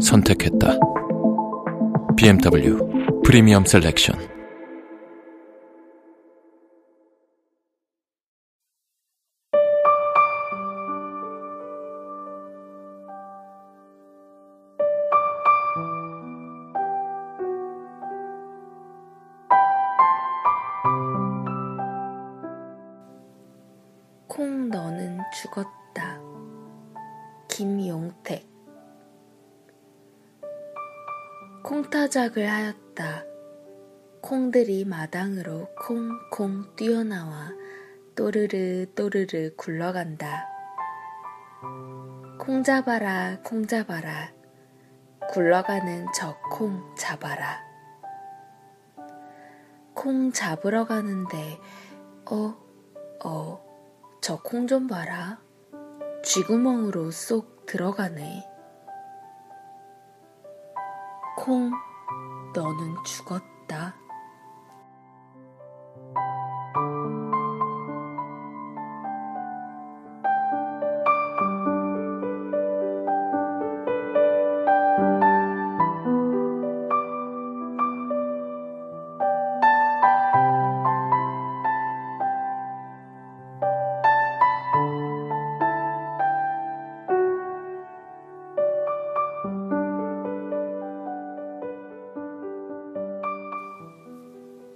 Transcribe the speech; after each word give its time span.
선택했다. 0.00 0.78
BMW 2.16 2.78
프리미엄 3.24 3.64
셀렉션 3.64 4.18
콩 24.26 24.68
너는 24.68 25.18
죽었다. 25.34 26.20
김용택 27.48 28.46
콩타작을 31.62 32.48
하였다. 32.48 33.24
콩들이 34.22 34.84
마당으로 34.84 35.68
콩콩 35.76 36.74
뛰어나와 36.76 37.50
또르르 38.14 38.86
또르르 38.94 39.54
굴러간다. 39.56 40.46
콩 42.38 42.62
잡아라 42.62 43.38
콩 43.42 43.66
잡아라 43.66 44.32
굴러가는 45.30 46.06
저 46.14 46.36
콩 46.50 46.82
잡아라. 46.96 47.60
콩 49.94 50.32
잡으러 50.32 50.86
가는데 50.86 51.58
어, 52.30 52.56
어, 53.24 53.60
저 54.22 54.38
콩 54.42 54.66
좀 54.66 54.86
봐라. 54.86 55.40
쥐구멍으로 56.24 57.10
쏙 57.10 57.66
들어가네. 57.66 58.49
콩, 61.50 61.72
너는 62.54 62.94
죽었다. 63.02 63.96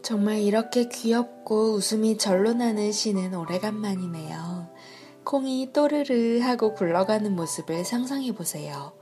정말 0.05 0.41
이렇게 0.41 0.87
귀엽고 0.87 1.73
웃음이 1.73 2.19
절로 2.19 2.53
나는 2.53 2.93
시는 2.93 3.35
오래간만이네요. 3.35 4.69
콩이 5.25 5.73
또르르 5.73 6.41
하고 6.41 6.75
굴러가는 6.75 7.35
모습을 7.35 7.87
상상해 7.87 8.33
보세요. 8.33 8.93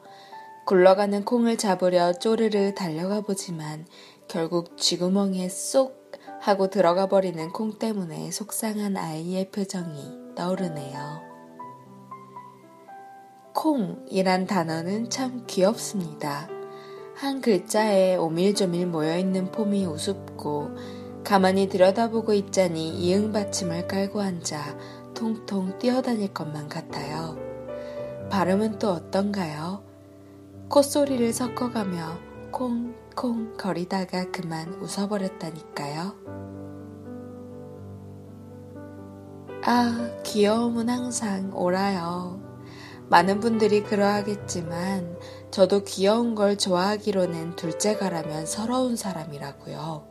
굴러가는 0.65 1.25
콩을 1.25 1.59
잡으려 1.59 2.13
쪼르르 2.13 2.75
달려가 2.77 3.21
보지만 3.21 3.85
결국 4.29 4.79
쥐구멍에 4.79 5.49
쏙 5.49 6.13
하고 6.41 6.71
들어가 6.71 7.09
버리는 7.09 7.51
콩 7.51 7.81
때문에 7.81 8.31
속상한 8.31 8.97
아이의 8.97 9.51
표정이 9.51 10.35
떠오르네요. 10.37 11.21
콩이란 13.55 14.47
단어는 14.47 15.11
참 15.11 15.45
귀엽습니다. 15.49 16.62
한 17.23 17.41
글자에 17.41 18.17
오밀조밀 18.17 18.89
모여있는 18.89 19.53
폼이 19.53 19.87
우습고 19.87 20.71
가만히 21.23 21.69
들여다보고 21.69 22.33
있자니 22.33 22.99
이응 22.99 23.31
받침을 23.31 23.87
깔고 23.87 24.21
앉아 24.21 24.77
통통 25.15 25.79
뛰어다닐 25.79 26.35
것만 26.35 26.69
같아요. 26.69 27.39
발음은 28.29 28.81
또 28.81 28.91
어떤가요? 28.91 29.85
콧소리를 30.69 31.33
섞어가며 31.33 32.19
콩콩 32.51 33.57
거리다가 33.57 34.33
그만 34.33 34.73
웃어버렸다니까요. 34.81 36.17
아, 39.65 40.11
귀여움은 40.25 40.89
항상 40.89 41.53
옳아요. 41.55 42.43
많은 43.09 43.39
분들이 43.39 43.85
그러하겠지만 43.85 45.19
저도 45.53 45.85
귀여운 45.85 46.35
걸 46.35 46.57
좋아하기로는 46.57 47.57
둘째가라면 47.57 48.47
서러운 48.47 48.97
사람이라고요. 48.97 50.09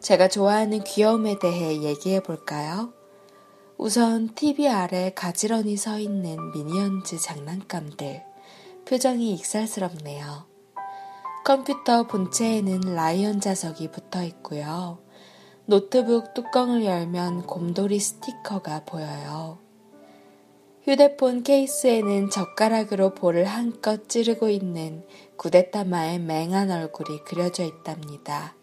제가 0.00 0.26
좋아하는 0.26 0.82
귀여움에 0.82 1.38
대해 1.38 1.80
얘기해 1.80 2.20
볼까요? 2.20 2.92
우선 3.76 4.34
TV 4.34 4.68
아래 4.68 5.12
가지런히 5.14 5.76
서 5.76 6.00
있는 6.00 6.50
미니언즈 6.50 7.20
장난감들. 7.20 8.24
표정이 8.84 9.32
익살스럽네요. 9.34 10.46
컴퓨터 11.44 12.08
본체에는 12.08 12.80
라이언 12.80 13.40
자석이 13.40 13.92
붙어 13.92 14.24
있고요. 14.24 14.98
노트북 15.66 16.34
뚜껑을 16.34 16.84
열면 16.84 17.46
곰돌이 17.46 18.00
스티커가 18.00 18.84
보여요. 18.84 19.67
휴대폰 20.88 21.42
케이스에는 21.42 22.30
젓가락으로 22.30 23.12
볼을 23.12 23.44
한껏 23.44 24.08
찌르고 24.08 24.48
있는 24.48 25.04
구데타마의 25.36 26.18
맹한 26.20 26.70
얼굴이 26.70 27.24
그려져 27.24 27.62
있답니다. 27.62 28.54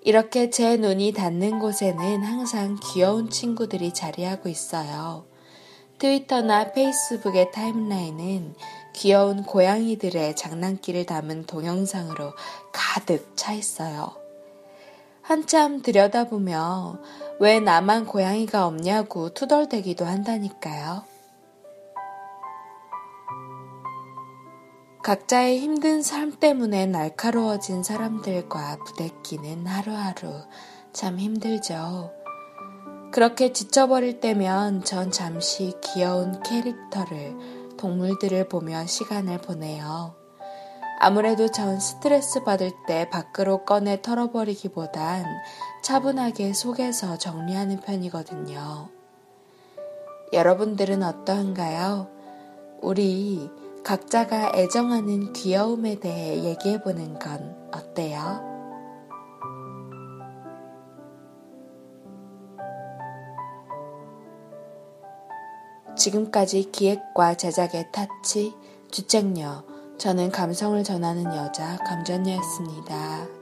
이렇게 0.00 0.50
제 0.50 0.76
눈이 0.76 1.12
닿는 1.12 1.60
곳에는 1.60 2.24
항상 2.24 2.80
귀여운 2.82 3.30
친구들이 3.30 3.94
자리하고 3.94 4.48
있어요. 4.48 5.24
트위터나 5.98 6.72
페이스북의 6.72 7.52
타임라인은 7.52 8.56
귀여운 8.92 9.44
고양이들의 9.44 10.34
장난기를 10.34 11.06
담은 11.06 11.44
동영상으로 11.44 12.32
가득 12.72 13.36
차 13.36 13.52
있어요. 13.52 14.16
한참 15.20 15.80
들여다보며 15.82 16.98
왜 17.42 17.58
나만 17.58 18.06
고양이가 18.06 18.68
없냐고 18.68 19.30
투덜대기도 19.30 20.04
한다니까요. 20.04 21.02
각자의 25.02 25.58
힘든 25.58 26.02
삶 26.02 26.38
때문에 26.38 26.86
날카로워진 26.86 27.82
사람들과 27.82 28.78
부대끼는 28.84 29.66
하루하루 29.66 30.32
참 30.92 31.18
힘들죠. 31.18 32.12
그렇게 33.10 33.52
지쳐버릴 33.52 34.20
때면 34.20 34.84
전 34.84 35.10
잠시 35.10 35.74
귀여운 35.82 36.40
캐릭터를, 36.44 37.36
동물들을 37.76 38.48
보며 38.48 38.86
시간을 38.86 39.38
보내요. 39.38 40.21
아무래도 41.04 41.50
전 41.50 41.80
스트레스 41.80 42.44
받을 42.44 42.70
때 42.86 43.10
밖으로 43.10 43.64
꺼내 43.64 44.00
털어버리기보단 44.02 45.24
차분하게 45.82 46.52
속에서 46.52 47.18
정리하는 47.18 47.80
편이거든요. 47.80 48.88
여러분들은 50.32 51.02
어떠한가요? 51.02 52.06
우리 52.80 53.50
각자가 53.82 54.52
애정하는 54.54 55.32
귀여움에 55.32 55.98
대해 55.98 56.44
얘기해보는 56.44 57.18
건 57.18 57.56
어때요? 57.74 58.52
지금까지 65.96 66.70
기획과 66.70 67.34
제작의 67.34 67.90
타치, 67.90 68.54
주책녀, 68.92 69.71
저는 70.02 70.32
감성을 70.32 70.82
전하는 70.82 71.22
여자 71.26 71.76
감전녀였습니다. 71.86 73.41